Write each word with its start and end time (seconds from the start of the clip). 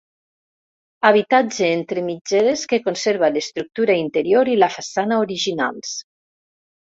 Habitatge 1.09 1.67
entre 1.73 2.03
mitgeres 2.07 2.63
que 2.71 2.79
conserva 2.87 3.29
l'estructura 3.35 3.99
interior 4.05 4.51
i 4.53 4.57
la 4.63 4.71
façana 4.77 5.21
originals. 5.27 5.93